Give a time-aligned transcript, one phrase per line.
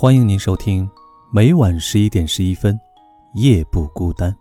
[0.00, 0.88] 欢迎您收听
[1.32, 2.72] 每晚十一点十一分，
[3.34, 4.32] 《夜不孤单》。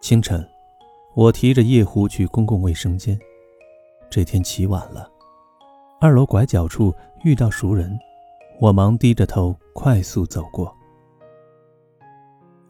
[0.00, 0.48] 清晨，
[1.14, 3.18] 我提着夜壶去公共卫生间。
[4.08, 5.10] 这天起晚了，
[6.00, 6.94] 二楼拐角处
[7.24, 7.98] 遇到熟人，
[8.60, 10.72] 我忙低着头快速走过。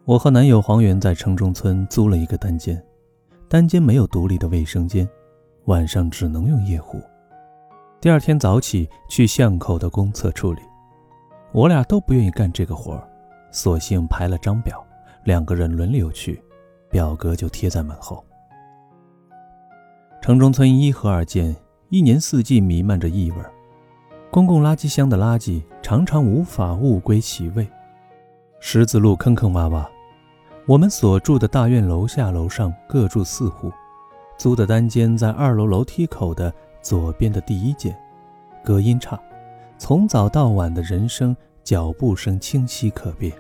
[0.07, 2.83] 我和男友黄源在城中村租了一个单间，
[3.51, 5.07] 单间没有独立的卫生间，
[5.67, 6.99] 晚上只能用夜壶。
[8.03, 10.61] 第二天早起去巷口的公厕处理，
[11.53, 13.09] 我俩都不愿意干这个活儿，
[13.53, 14.85] 索性排了张表，
[15.23, 16.43] 两个人轮流去，
[16.91, 18.25] 表格就贴在门后。
[20.21, 21.55] 城中村一和二间
[21.91, 23.37] 一年四季弥漫着异味，
[24.33, 27.65] 公共垃圾箱的垃圾常常无法物归其位，
[28.59, 29.87] 十字路坑坑洼洼。
[30.67, 33.71] 我们所住的大院楼下楼上各住四户，
[34.37, 36.53] 租的单间在二楼楼梯口的。
[36.83, 37.97] 左边的第一间，
[38.63, 39.19] 隔音差，
[39.79, 43.33] 从早到晚的人声、脚步声清晰可辨。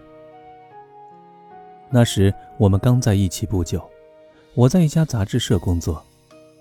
[1.91, 3.83] 那时我们刚在一起不久，
[4.55, 6.03] 我在一家杂志社工作，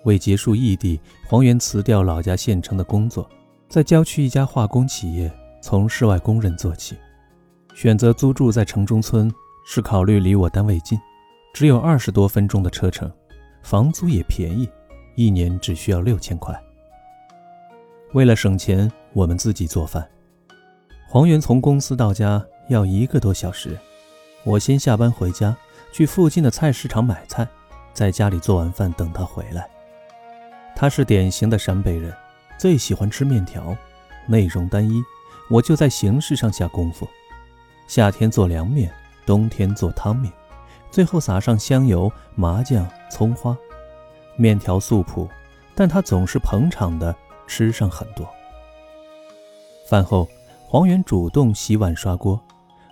[0.04, 3.30] 为结束异地，黄源辞掉老家县城的工作，
[3.70, 6.98] 在郊区一家化工企业从室外工人做起。
[7.74, 9.32] 选择租住在城中村，
[9.66, 11.00] 是考虑离我单位近，
[11.54, 13.10] 只有二十多分钟的车程，
[13.62, 14.68] 房租也便宜，
[15.16, 16.62] 一年只需要六千块。
[18.14, 20.06] 为了省钱，我们自己做饭。
[21.08, 23.78] 黄源从公司到家要一个多小时，
[24.44, 25.56] 我先下班回家，
[25.94, 27.48] 去附近的菜市场买菜，
[27.94, 29.66] 在家里做完饭等他回来。
[30.76, 32.14] 他是典型的陕北人，
[32.58, 33.74] 最喜欢吃面条，
[34.28, 35.02] 内容单一，
[35.50, 37.08] 我就在形式上下功夫。
[37.88, 38.92] 夏天做凉面，
[39.26, 40.30] 冬天做汤面，
[40.90, 43.56] 最后撒上香油、麻酱、葱花。
[44.36, 45.30] 面条素朴，
[45.74, 47.16] 但他总是捧场的。
[47.52, 48.26] 吃上很多。
[49.86, 50.26] 饭后，
[50.66, 52.40] 黄源主动洗碗刷锅，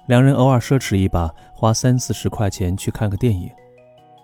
[0.05, 3.49] 两人偶尔奢侈一把，花三四十块钱去看个电影。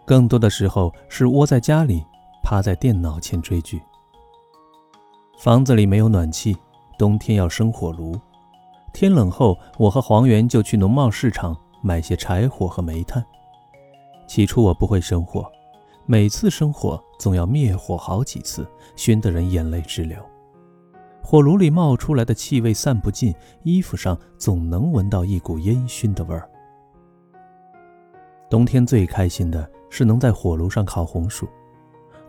[0.05, 2.03] 更多的时候是窝在家里，
[2.43, 3.81] 趴在电脑前追剧。
[5.39, 6.57] 房子里没有暖气，
[6.99, 8.19] 冬天要生火炉。
[8.91, 13.25] 天冷后，我和黄源就去农贸市场买些柴火和煤炭。
[14.27, 15.49] 起初我不会生火。
[16.07, 20.17] 每次生火总要灭火好几次，熏得人眼泪直流。
[21.27, 26.47] 火炉里冒出来的气味散不尽，衣服上总能闻到一股烟熏的味儿。
[28.47, 31.49] 冬天最开心的是能在火炉上烤红薯。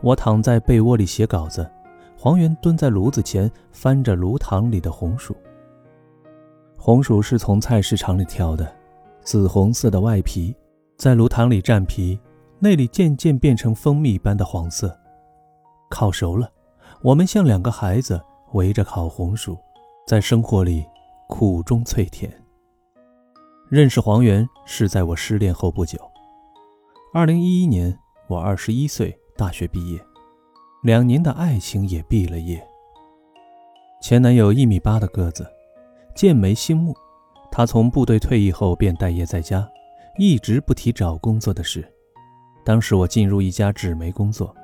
[0.01, 1.71] 我躺在被窝里写稿子，
[2.17, 5.37] 黄源蹲在炉子前翻着炉膛里的红薯。
[6.79, 8.75] 红薯是从菜市场里挑的，
[9.21, 10.57] 紫红色的外皮，
[10.97, 12.19] 在炉膛里蘸皮。
[12.61, 14.99] 内里渐渐变成蜂蜜般的黄色，
[15.91, 16.51] 烤熟了，
[17.03, 18.19] 我们像两个孩子
[18.57, 19.57] 围着烤红薯，
[20.07, 20.83] 在生活里
[21.29, 22.33] 苦中脆甜。
[23.69, 25.99] 认识黄源是在我失恋后不久，
[27.13, 27.97] 二零一一年
[28.29, 30.01] 我二十一岁，大学毕业，
[30.83, 32.67] 两年的爱情也毕了业。
[34.01, 35.47] 前男友一米八的个子，
[36.15, 36.97] 剑眉星目，
[37.53, 39.69] 他从部队退役后便待业在家，
[40.17, 41.87] 一直不提找工作的事。
[42.65, 44.57] 当时我进入一家纸媒工作，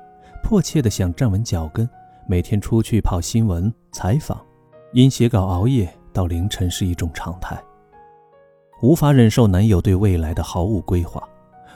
[0.43, 1.87] 迫切的想站稳脚跟，
[2.25, 4.39] 每天出去跑新闻采访，
[4.93, 7.61] 因写稿熬夜到凌晨是一种常态。
[8.81, 11.21] 无法忍受男友对未来的毫无规划，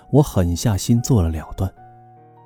[0.09, 1.71] 我狠下心做了了断。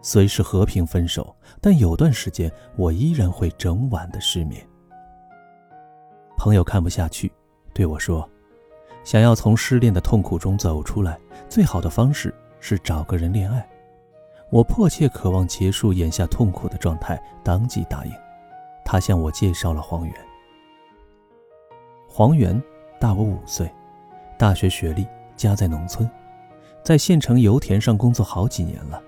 [0.01, 4.65] 虽是和平分手，但有段时间我依然会整晚的失眠。
[6.37, 7.31] 朋友看不下去，
[7.71, 8.27] 对我说
[9.05, 13.67] ：“想要从失恋的痛苦中走出来，最好的方式是找个人恋爱。”
[14.51, 18.11] 我迫切渴望结束眼下痛苦的状态，当即答应。
[18.83, 20.13] 他向我介绍了黄源。
[22.05, 22.61] 黄源
[22.99, 23.71] 大我五岁，
[24.37, 25.07] 大学学历，
[25.37, 26.09] 家在农村，
[26.83, 29.01] 在县城油田上工作好几年了。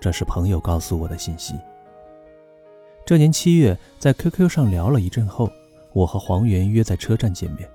[0.00, 1.54] 这是朋友告诉我的信息。
[3.04, 5.48] 这年七月，在 QQ 上聊了一阵后，
[5.92, 7.70] 我和黄源约在车站见面。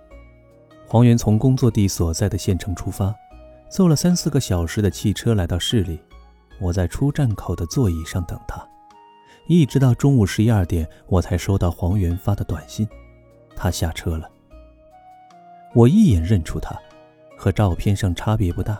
[0.85, 3.15] 黄源从工作地所在的县城出发，
[3.69, 5.97] 坐了三四个小时的汽车来到市里。
[6.61, 8.63] 我在出站口的座椅上等他，
[9.47, 12.87] 一直到中午十一二点，我才收到黄源发的短信，
[13.55, 14.29] 他下车了。
[15.73, 16.79] 我一眼认出他，
[17.35, 18.79] 和照片上差别不大，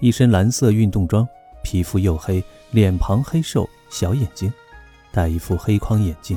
[0.00, 1.26] 一身蓝色运动装，
[1.62, 2.42] 皮肤黝黑，
[2.72, 4.52] 脸庞黑瘦，小眼睛，
[5.12, 6.36] 戴一副黑框眼镜，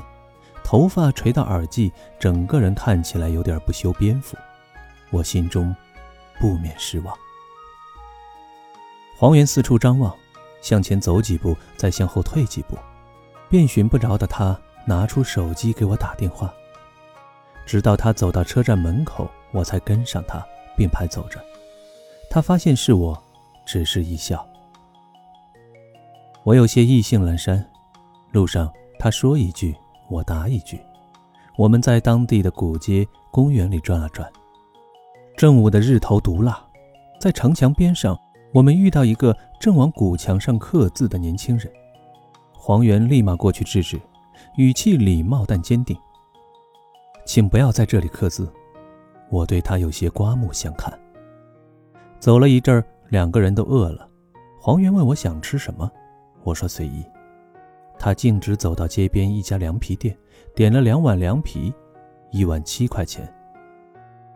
[0.63, 4.37] 头发垂到耳际，整个人看起来有点不修边幅，
[5.09, 5.75] 我心中
[6.39, 7.17] 不免失望。
[9.17, 10.15] 黄源四处张望。
[10.65, 12.75] 向前走几步，再向后退几步，
[13.47, 16.51] 便寻不着的他拿出手机给我打电话，
[17.67, 20.43] 直到他走到车站门口，我才跟上他，
[20.75, 21.39] 并排走着。
[22.31, 23.15] 他发现是我，
[23.63, 24.43] 只是一笑。
[26.43, 27.63] 我有些意兴阑珊。
[28.31, 29.75] 路上，他说一句，
[30.09, 30.81] 我答一句。
[31.59, 34.27] 我们在当地的古街、公园里转了转。
[35.37, 36.59] 正午的日头毒辣，
[37.19, 38.19] 在城墙边上，
[38.51, 41.67] 我们遇到一个正往古墙上刻字的年轻人。
[42.53, 43.99] 黄源立马过去制止，
[44.57, 45.97] 语气礼貌但坚定
[47.25, 48.47] ：“请不要在这里刻字。”
[49.31, 50.93] 我对他有些刮目相看。
[52.19, 54.07] 走了一阵儿，两个人都饿了。
[54.61, 55.91] 黄源问我想吃什么，
[56.43, 57.03] 我说随意。
[57.97, 60.15] 他径直走到街边一家凉皮店，
[60.53, 61.73] 点了两碗凉皮，
[62.29, 63.27] 一碗七块钱。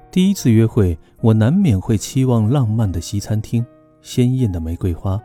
[0.10, 3.64] 第一次约会，我难免会期望浪漫的西餐厅、
[4.02, 5.22] 鲜艳的玫瑰花。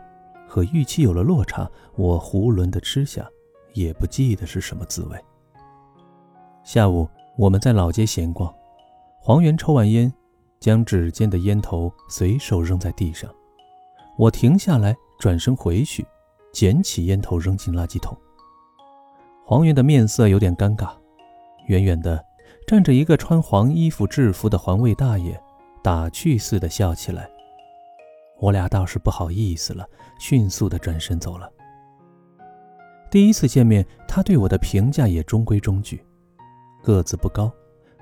[0.47, 3.27] 和预期有了落差，我囫囵的吃下，
[3.73, 5.19] 也不记得是什么滋味。
[6.63, 8.53] 下午我们在老街闲逛，
[9.19, 10.13] 黄源抽完烟，
[10.59, 13.29] 将指尖的烟头随手扔在地上，
[14.17, 16.05] 我停下来，转身回去，
[16.53, 18.15] 捡起烟头扔进垃圾桶。
[19.43, 20.91] 黄源的面色有点尴尬，
[21.67, 22.23] 远远的
[22.65, 25.37] 站着一个穿黄衣服制服的环卫大爷，
[25.83, 27.29] 打趣似的笑起来。
[28.39, 29.87] 我俩倒是不好意思了，
[30.19, 31.49] 迅速的转身走了。
[33.09, 36.05] 第一次见面，他对我的评价也中规中矩：
[36.83, 37.51] 个子不高，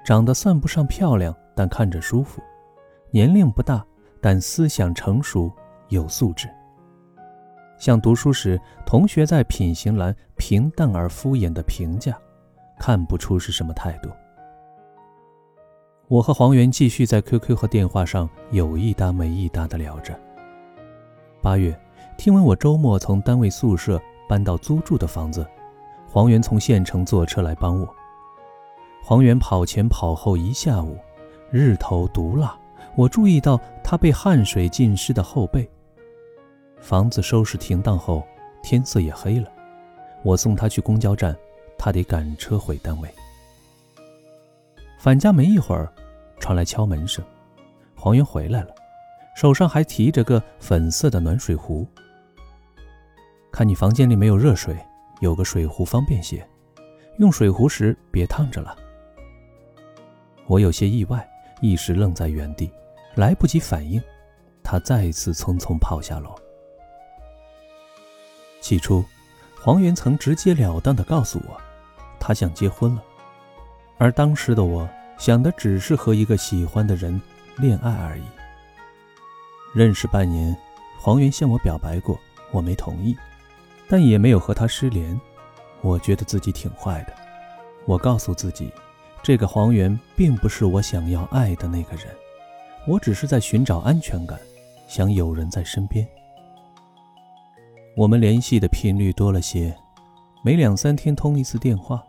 [0.04, 2.42] 长得算不上漂亮，但看着舒服；
[3.12, 3.86] 年龄不大，
[4.20, 5.52] 但思想成熟，
[5.90, 6.50] 有素质。
[7.78, 12.18] 像读书时同学在品行栏平淡而敷衍的评价，
[12.80, 14.10] 看不出是什么态度。
[16.14, 20.16] 我和黄源继续在 QQ 和电话上有一搭没一搭的聊着。
[21.42, 21.76] 八月，
[22.20, 24.00] 听闻我周末从单位宿舍
[24.30, 25.44] 搬到租住的房子，
[26.08, 27.96] 黄源从县城坐车来帮我。
[29.02, 31.00] 黄源跑前跑后一下午，
[31.50, 32.56] 日头毒辣，
[32.96, 35.68] 我注意到他被汗水浸湿的后背。
[36.80, 38.22] 房子收拾停当后，
[38.62, 39.48] 天色也黑了，
[40.22, 41.36] 我送他去公交站，
[41.76, 43.10] 他得赶车回单位。
[45.00, 45.92] 返家没一会儿，
[46.44, 47.24] 传来敲门声，
[47.96, 48.76] 黄源回来了，
[49.34, 51.88] 手上还提着个粉色的暖水壶。
[53.50, 54.78] 看你房间里没有热水，
[55.22, 56.46] 有个水壶方便些，
[57.18, 58.76] 用水壶时别烫着了。
[60.48, 61.26] 我有些意外，
[61.62, 62.70] 一时愣在原地，
[63.16, 64.04] 来不及反应，
[64.62, 66.36] 他再次匆匆跑下楼。
[68.60, 69.02] 起初，
[69.62, 71.56] 黄源曾直截了当地告诉我，
[72.20, 73.02] 他想结婚了。
[73.98, 74.86] 而当时的我
[75.24, 77.22] 想的只是和一个喜欢的人
[77.56, 78.24] 恋爱而已。
[79.74, 80.54] 认识半年，
[81.00, 82.20] 黄源向我表白过，
[82.52, 83.16] 我没同意，
[83.88, 85.18] 但也没有和他失联。
[85.80, 87.14] 我觉得自己挺坏的。
[87.86, 88.70] 我告诉自己，
[89.24, 92.08] 这个黄源并不是我想要爱的那个人，
[92.86, 94.38] 我只是在寻找安全感，
[94.90, 96.06] 想有人在身边。
[97.96, 99.74] 我们联系的频率多了些，
[100.44, 102.04] 每两三天通一次电话。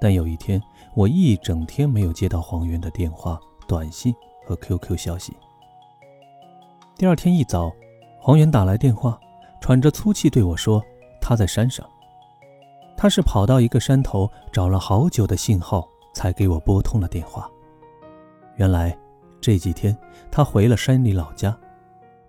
[0.00, 0.62] 但有一天，
[0.98, 4.12] 我一整天没有接到黄源的电话、短信
[4.44, 5.32] 和 QQ 消息。
[6.96, 7.72] 第二天一早，
[8.18, 9.16] 黄源打来电话，
[9.60, 10.82] 喘着粗气对我说
[11.22, 11.88] ：“他在山上。
[12.96, 17.48] 他是跑到一个山头，找了好久的信号，才给我拨通了电话。
[18.56, 18.98] 原来
[19.40, 19.96] 这几天
[20.32, 21.56] 他回了山里老家，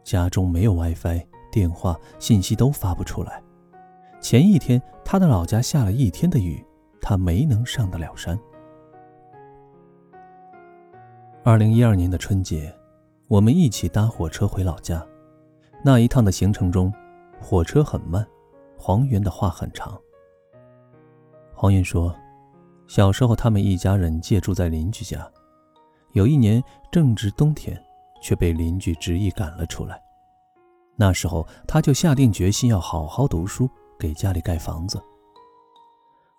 [0.03, 3.41] 家中没有 WiFi，电话信息都发不出来。
[4.21, 6.63] 前一天他的老家下了一天的雨。”
[7.01, 8.37] 他没能上得了山。
[11.49, 12.71] 二零一二年的春节，
[13.27, 15.03] 我们一起搭火车回老家。
[15.83, 16.93] 那一趟的行程中，
[17.41, 18.23] 火车很慢，
[18.77, 19.99] 黄源的话很长。
[21.51, 22.15] 黄源说，
[22.85, 25.27] 小时候他们一家人借住在邻居家，
[26.11, 27.75] 有一年正值冬天，
[28.21, 29.99] 却被邻居执意赶了出来。
[30.95, 35.01] 那时候他就下定决心要好好读书，给家里盖房子。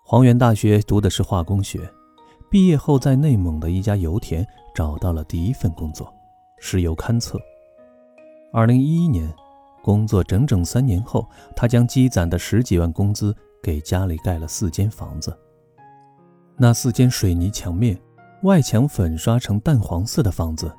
[0.05, 1.81] 黄源大学读的是化工学，
[2.49, 6.13] 毕业后在内蒙的一家油田找到了第一份工作，
[6.57, 7.39] 石油勘测。
[8.53, 9.33] 二零一一年，
[9.81, 15.37] 工作整整三年后，他将积攒的十几万工资给家里盖了四间房子。
[16.57, 17.99] 那四间水泥墙面、
[18.43, 20.71] 外墙粉刷成淡黄色的房子，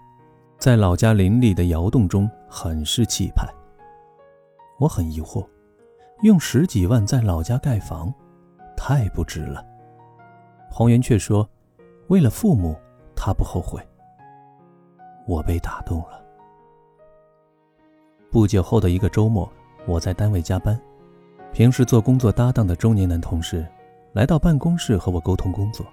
[0.58, 3.46] 在老家林里的窑洞中很是气派。
[4.78, 5.46] 我很疑惑，
[6.22, 8.12] 用十几万在老家盖房。
[8.74, 9.64] 太不值了，
[10.68, 11.48] 黄源却说
[12.08, 12.76] ：“为了父母，
[13.14, 13.80] 他不后悔。”
[15.26, 16.20] 我被打动了。
[18.30, 19.50] 不久后的一个周末，
[19.86, 20.80] 我在单位加班，
[21.52, 23.66] 平时做工作搭档的中年男同事
[24.12, 25.86] 来到办公室和我沟通工作，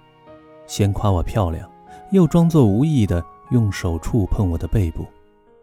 [0.66, 1.70] 先夸我漂亮，
[2.10, 5.04] 又装作无意的用手触碰我的背部，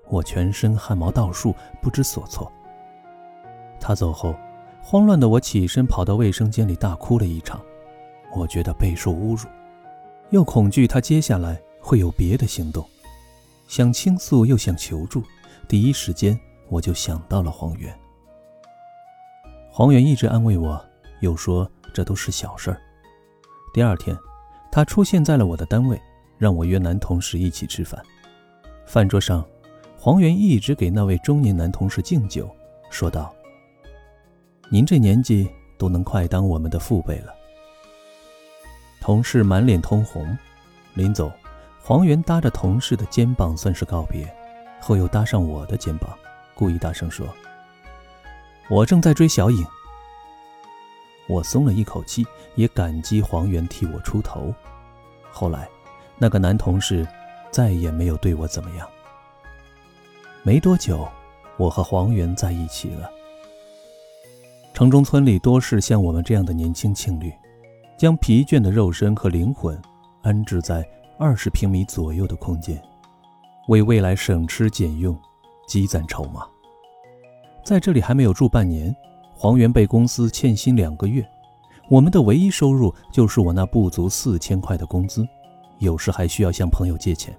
[0.07, 2.51] 我全身汗毛倒竖，不知所措。
[3.79, 4.35] 他走后，
[4.81, 7.59] 慌乱的我起身跑到卫生间里大哭了一场。
[8.35, 9.47] 我觉得备受侮辱，
[10.31, 12.85] 又恐惧他接下来会有别的行动，
[13.67, 15.23] 想倾诉又想求助，
[15.67, 17.97] 第一时间我就想到了黄源。
[19.71, 20.83] 黄源一直安慰我，
[21.21, 22.81] 又说这都是小事儿。
[23.73, 24.17] 第二天，
[24.71, 26.01] 他出现在了我的单位，
[26.37, 28.03] 让我约男同事一起吃饭。
[28.85, 29.45] 饭桌上，
[29.97, 32.49] 黄源一直给那位中年男同事敬酒，
[32.89, 33.33] 说道
[34.69, 37.33] ：“您这年纪都能快当我们的父辈了。”
[39.07, 40.37] 同事满脸通红，
[40.93, 41.31] 临走，
[41.81, 44.29] 黄源搭着同事的肩膀算是告别，
[44.81, 46.09] 后又搭上我的肩膀，
[46.53, 47.25] 故意大声说
[48.69, 49.65] ：“我正在追小影。”
[51.29, 54.53] 我松了一口气，也感激黄源替我出头。
[55.31, 55.69] 后来，
[56.17, 57.07] 那个男同事
[57.49, 58.85] 再也没有对我怎么样。
[60.43, 61.07] 没多久，
[61.55, 63.09] 我和黄源在一起了。
[64.73, 67.31] 城中村里多是像我们这样的年轻情侣。
[67.97, 69.75] 将疲倦的肉身和灵魂
[70.21, 70.87] 安置在
[71.17, 72.79] 二十平米左右的空间，
[73.69, 75.19] 为未来省吃俭用
[75.67, 76.45] 积攒筹码。
[77.65, 78.95] 在这里还没有住半年，
[79.33, 81.27] 黄源被公司欠薪两个月，
[81.89, 85.27] 我们的唯一收入就是我那不足四千块的工资，
[85.79, 87.35] 有时还需要向朋友借钱。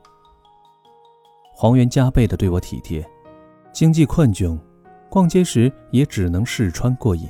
[1.54, 3.08] 黄源加倍的对我体贴，
[3.72, 4.58] 经济困窘，
[5.08, 7.28] 逛街时也只能试穿过瘾。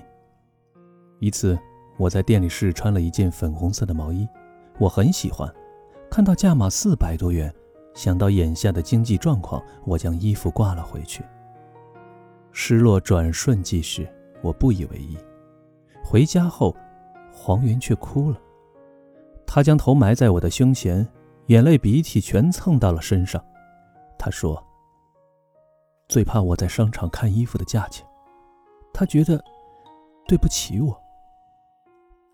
[1.20, 1.58] 一次。
[1.98, 4.26] 我在店里试穿了一件粉红色的毛衣，
[4.78, 5.52] 我很喜欢。
[6.08, 7.52] 看到价码四百多元，
[7.92, 11.24] 想到眼下的经济状况，我将衣服挂了回去。
[12.52, 14.08] 失落转瞬即逝，
[14.40, 15.18] 我不以为意。
[16.04, 16.74] 回家后，
[17.32, 18.40] 黄云却哭了。
[19.44, 21.06] 他将头埋在我的胸前，
[21.46, 23.44] 眼泪鼻涕全蹭到了身上。
[24.18, 24.62] 他说
[26.08, 28.06] ：“最怕我在商场看衣服的价钱，
[28.92, 29.42] 他觉得
[30.26, 30.98] 对不起我。”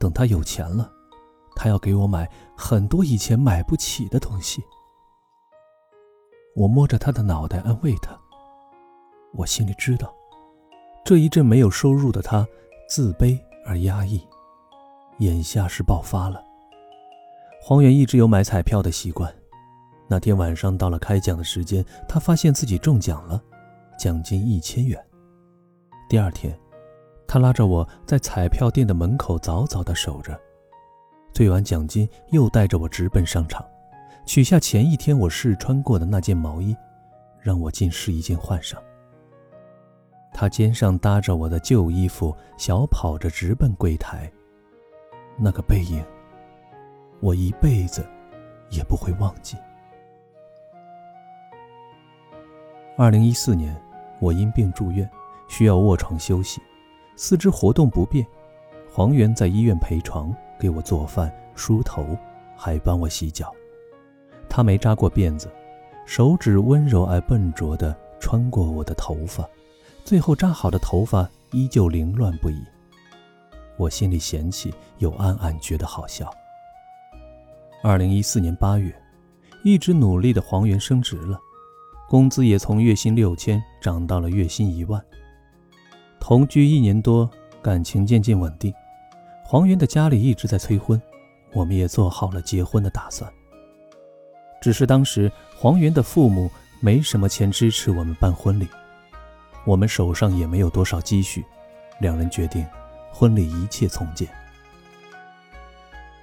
[0.05, 0.93] 等他有钱了，
[1.57, 4.63] 他要给我买很多以前买不起的东西。
[6.55, 8.15] 我摸着他的脑袋安慰他，
[9.33, 10.15] 我心里知道，
[11.07, 12.47] 这一阵没有收入的他
[12.87, 14.21] 自卑而压抑，
[15.21, 16.45] 眼下是爆发了。
[17.63, 19.35] 黄远一直有买彩票的习惯，
[20.07, 23.43] 那天晚上到了开奖的时间，他发现自己中奖了，
[23.99, 25.03] 奖金一千元。
[26.11, 26.55] 第二天。
[27.27, 30.39] 他拉着我在彩票店的门口早早地守着，
[31.33, 33.65] 兑完奖金又带着我直奔商场，
[34.25, 36.77] 取下前一天我试穿过的那件毛衣，
[37.41, 38.81] 让我进试衣间换上。
[40.33, 44.31] 他肩上搭着我的旧衣服，小跑着直奔柜台，
[45.37, 46.05] 那个背影，
[47.21, 48.07] 我一辈子
[48.71, 49.57] 也不会忘记。
[52.97, 53.77] 二零一四年，
[54.21, 55.09] 我因病住院，
[55.49, 56.61] 需要卧床休息。
[57.17, 58.27] 四肢活动不便，
[58.93, 62.17] 黄源在医院陪床，给我做饭、梳头，
[62.57, 63.53] 还帮我洗脚。
[64.49, 65.49] 他没扎过辫子，
[66.07, 69.49] 手指温柔而笨拙地穿过我的头发，
[70.05, 72.63] 最后扎好的头发依旧凌乱不已。
[73.77, 76.33] 我心里嫌弃，又暗暗觉得好笑。
[77.83, 78.95] 二零一四年八月，
[79.65, 81.39] 一直努力的黄源升职了，
[82.09, 85.01] 工资也从月薪六千涨到了月薪一万。
[86.27, 88.73] 同居一年多，感情渐渐稳定。
[89.45, 90.99] 黄源的家里一直在催婚，
[91.53, 93.31] 我们也做好了结婚的打算。
[94.59, 96.51] 只是当时黄源的父母
[96.81, 98.67] 没什么钱支持我们办婚礼，
[99.67, 101.45] 我们手上也没有多少积蓄，
[102.01, 102.67] 两人决定
[103.13, 104.27] 婚礼一切从简。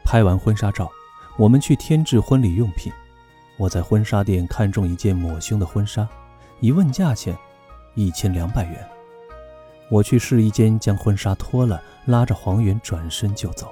[0.04, 0.90] 拍完婚纱照，
[1.38, 2.92] 我们去添置婚礼用品。
[3.56, 6.10] 我在婚纱店看中一件抹胸的婚纱，
[6.60, 7.38] 一问价钱，
[7.94, 8.84] 一千两百元。
[9.92, 13.68] 我去试衣间将婚纱脱了，拉着黄源转身就走。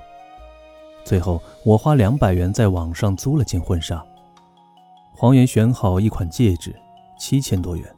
[1.05, 4.05] 最后，我花两百元在网上租了件婚纱。
[5.13, 6.75] 黄源选好一款戒指，
[7.17, 7.95] 七千多元。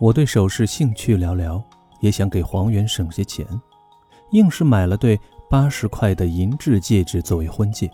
[0.00, 1.62] 我对首饰兴趣寥寥，
[2.00, 3.46] 也想给黄源省些钱，
[4.32, 5.18] 硬是买了对
[5.48, 7.88] 八十块的银质戒指作为婚戒，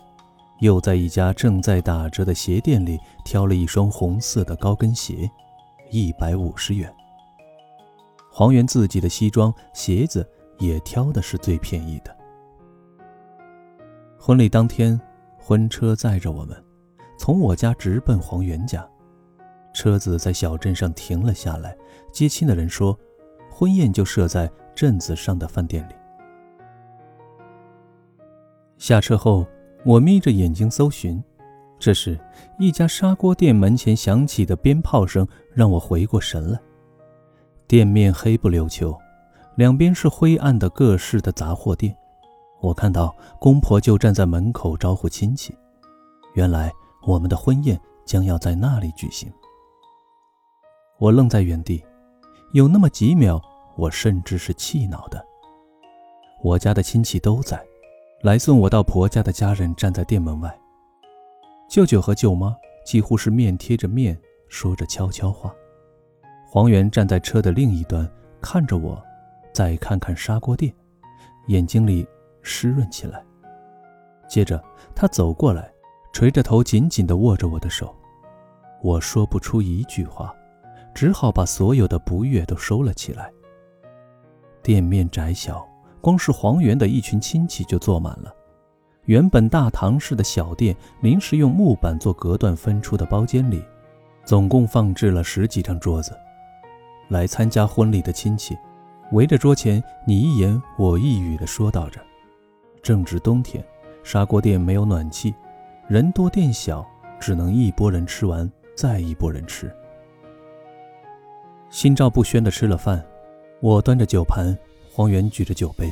[0.61, 5.29] 又在一家正在打折的鞋店里挑了一双红色的高跟鞋，
[5.91, 6.91] 一百五十元。
[8.33, 10.25] 黄源自己的西装、鞋子
[10.57, 12.15] 也挑的是最便宜的。
[14.17, 14.99] 婚礼当天，
[15.37, 16.55] 婚车载着我们，
[17.17, 18.87] 从我家直奔黄源家。
[19.73, 21.75] 车子在小镇上停了下来，
[22.13, 22.97] 接亲的人说，
[23.49, 25.93] 婚宴就设在镇子上的饭店里。
[28.77, 29.45] 下车后，
[29.83, 31.21] 我眯着眼睛搜寻，
[31.77, 32.17] 这时，
[32.59, 36.57] 一家砂锅店门前响起的鞭炮声让我回过神来。
[37.71, 38.93] 店面黑不溜秋，
[39.55, 41.95] 两边是灰暗的各式的杂货店。
[42.59, 45.57] 我看到公婆就站在门口招呼亲戚，
[46.33, 46.69] 原来
[47.07, 49.31] 我们的婚宴将要在那里举行。
[50.99, 51.81] 我愣在原地，
[52.51, 53.41] 有那么几秒，
[53.77, 55.25] 我甚至是气恼的。
[56.43, 57.65] 我家的亲戚都在，
[58.21, 60.53] 来送我到婆家的家人站在店门外。
[61.69, 62.53] 舅舅和舅妈
[62.85, 65.55] 几乎是面贴着面说着悄悄话。
[66.53, 68.05] 黄元站在车的另一端
[68.41, 69.01] 看着我，
[69.53, 70.69] 再看看砂锅店，
[71.47, 72.05] 眼睛里
[72.41, 73.23] 湿润起来。
[74.27, 74.61] 接着
[74.93, 75.71] 他走过来，
[76.11, 77.95] 垂着头紧紧地握着我的手。
[78.81, 80.35] 我说不出一句话，
[80.93, 83.31] 只好把所有的不悦都收了起来。
[84.61, 85.65] 店面窄小，
[86.01, 88.29] 光是黄元的一群亲戚就坐满了。
[89.05, 93.63] 原本大堂式的小店，临时用木板做隔断分出的包间里，
[94.25, 96.13] 总共放置了十几张桌子。
[97.11, 98.57] 来参加婚礼的亲戚，
[99.11, 101.99] 围着桌前你一言我一语地说道着。
[102.81, 103.61] 正值冬天，
[104.01, 105.35] 砂锅店没有暖气，
[105.89, 106.87] 人多店小，
[107.19, 109.69] 只能一拨人吃完再一拨人吃。
[111.69, 113.05] 心照不宣地吃了饭，
[113.59, 114.57] 我端着酒盘，
[114.89, 115.91] 黄元举着酒杯，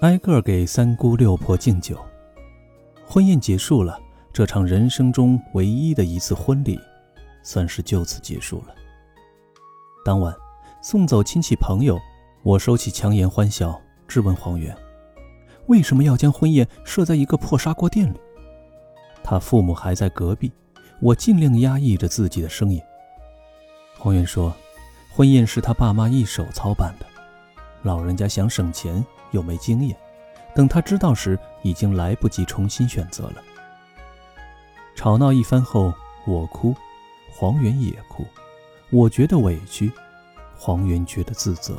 [0.00, 1.98] 挨个给三姑六婆敬酒。
[3.06, 3.98] 婚宴结束了，
[4.30, 6.78] 这场人生中唯一的一次婚礼，
[7.42, 8.74] 算是就此结束了。
[10.04, 10.36] 当晚
[10.82, 11.98] 送走亲戚朋友，
[12.42, 14.76] 我收起强颜欢笑，质问黄元
[15.66, 18.20] ：“为什么要将婚宴设在一个破砂锅店里？”
[19.24, 20.52] 他父母还在隔壁，
[21.00, 22.78] 我尽量压抑着自己的声音。
[23.98, 24.54] 黄元说
[25.10, 27.06] ：“婚宴是他爸妈一手操办的，
[27.82, 29.96] 老人家想省钱又没经验。”
[30.54, 33.42] 等他知道时，已经来不及重新选择了。
[34.94, 35.94] 吵闹一番后，
[36.26, 36.76] 我哭，
[37.32, 38.24] 黄元也哭，
[38.94, 39.92] 我觉得委屈，
[40.56, 41.76] 黄源觉得自责。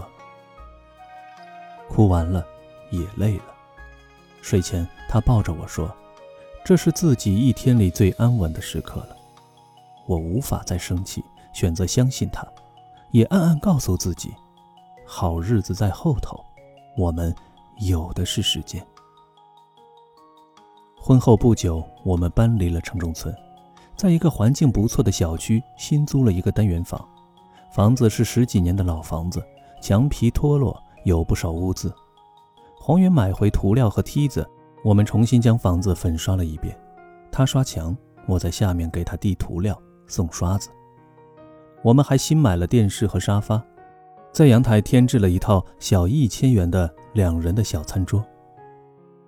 [1.87, 2.45] 哭完了，
[2.91, 3.55] 也累了。
[4.41, 5.89] 睡前，他抱着我说
[6.65, 9.15] ：“这是自己一天里最安稳的时刻了。”
[10.05, 11.23] 我无法再生气，
[11.53, 12.45] 选择相信他，
[13.11, 14.33] 也暗暗告诉自己：
[15.07, 16.43] 好日子在后头，
[16.97, 17.33] 我们。
[17.81, 18.81] 有的是时间。
[20.97, 23.35] 婚后不久，我们搬离了城中村，
[23.95, 27.03] 在一个环境不错的小区新租了一个单元房。
[27.73, 29.43] 房子是十几年的老房子，
[29.81, 31.93] 墙皮脱落，有不少污渍。
[32.77, 34.47] 黄元买回涂料和梯子，
[34.83, 36.77] 我们重新将房子粉刷了一遍。
[37.31, 37.95] 他刷墙，
[38.27, 39.77] 我在下面给他递涂料、
[40.07, 40.69] 送刷子。
[41.83, 43.61] 我们还新买了电视和沙发。
[44.31, 48.23] 在阳台添置了一套小一千元的两人的小餐桌。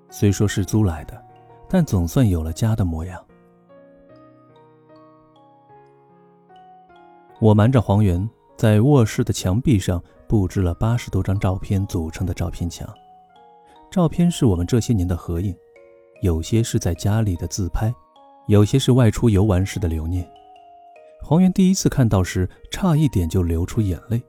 [0.10, 1.22] 虽说是租来的，
[1.70, 3.22] 但总算有了家的模样。
[7.40, 12.88] 我瞒着黄源，在卧室的墙壁上布置了八十多张照片组成的照片墙。
[13.92, 15.56] 照片是我们这些年的合影，
[16.22, 17.94] 有些是在家里的自拍，
[18.48, 20.28] 有些是外出游玩时的留念。
[21.22, 24.22] 黄源第一次看到时，差一点就流出眼泪。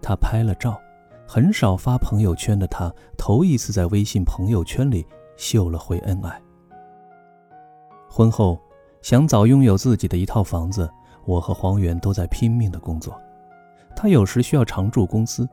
[0.00, 0.80] 他拍了照，
[1.26, 6.40] 很少发朋友圈的他，头一次在微信朋友圈里秀了回恩爱。
[8.08, 8.58] 婚后
[9.02, 10.90] 想早拥有自己的一套房子，
[11.24, 13.20] 我和黄元都在拼命的工作。
[13.94, 15.48] 他有时需要常驻公司，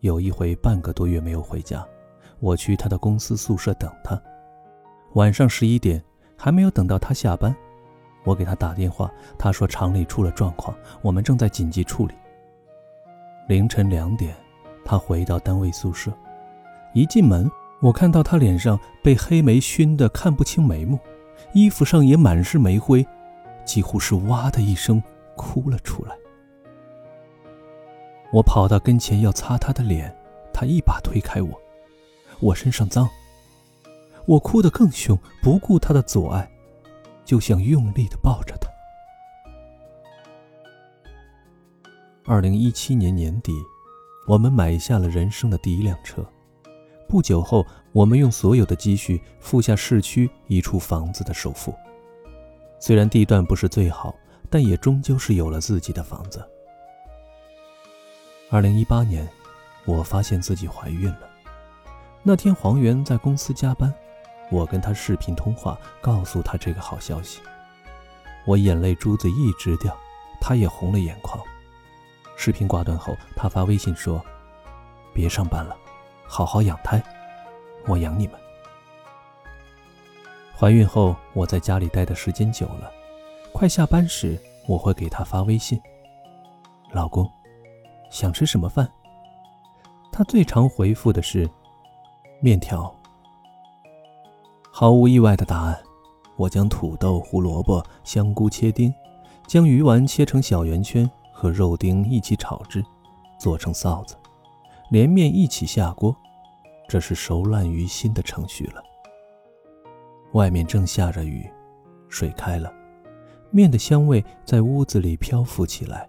[0.00, 1.86] 有一回半个多月没有回家，
[2.40, 4.20] 我去他的公司宿舍等他。
[5.14, 6.02] 晚上十一点
[6.36, 7.54] 还没有等到他下班，
[8.24, 12.14] 我给他打电话，他说厂里出了状况，我们正在紧急处理。
[13.48, 14.34] 凌晨两点，
[14.84, 16.12] 他回到单位宿舍，
[16.92, 17.50] 一进门，
[17.80, 20.98] 我看到他脸上被黑煤熏得看不清眉目，
[21.54, 23.06] 衣服上也满是煤灰，
[23.66, 25.02] 几乎是哇的一声
[25.36, 26.16] 哭了出来。
[28.32, 30.14] 我跑到跟前要擦他的脸，
[30.52, 31.60] 他一把推开我，
[32.40, 33.06] 我身上脏。
[34.26, 36.50] 我哭得更凶，不顾他的阻碍，
[37.24, 38.68] 就想用力地抱着他。
[42.24, 43.52] 二零一七年年底，
[44.26, 46.24] 我们买下了人生的第一辆车。
[47.08, 51.72] 不久后，我们用所有的积蓄付下市区一处房子的首付。
[52.78, 54.14] 虽然地段不是最好，
[54.50, 56.46] 但也终究是有了自己的房子。
[58.50, 59.28] 二零一八年，
[59.84, 61.28] 我发现自己怀孕了。
[62.22, 63.92] 那天，黄源在公司加班，
[64.50, 67.40] 我跟他视频通话，告诉他这个好消息。
[68.46, 69.96] 我眼泪珠子一直掉，
[70.40, 71.42] 他也红了眼眶。
[72.36, 74.24] 视频挂断后，他发微信说
[75.12, 75.76] ：“别上班了，
[76.26, 77.02] 好好养胎，
[77.86, 78.38] 我养你们。”
[80.58, 82.90] 怀孕后，我在家里待的时间久了，
[83.52, 85.78] 快下班时，我会给他发微信
[86.92, 87.30] ：“老公，
[88.10, 88.90] 想吃什么饭？”
[90.10, 91.46] 他最常回复的是
[92.40, 92.90] ：“面条。”
[94.72, 95.78] 毫无意外的答案，
[96.36, 98.90] 我将土豆、胡萝卜、香菇切丁，
[99.46, 102.82] 将鱼丸切成小圆圈，和肉丁一起炒制，
[103.38, 104.16] 做成臊子，
[104.88, 106.16] 连面一起下锅，
[106.88, 108.82] 这是熟烂于心的程序了。
[110.32, 111.48] 外面正下着雨，
[112.08, 112.72] 水开了，
[113.50, 116.08] 面的香味在屋子里漂浮起来。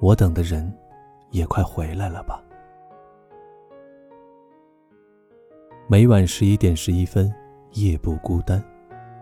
[0.00, 0.72] 我等的人，
[1.30, 2.42] 也快回来了吧？
[5.88, 7.32] 每晚十一点十一分，
[7.72, 8.62] 夜不孤单，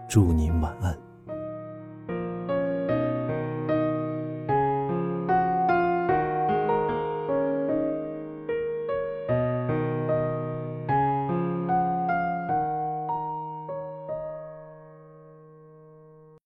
[0.09, 1.10] 祝您晚安。